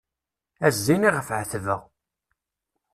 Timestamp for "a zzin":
0.65-1.07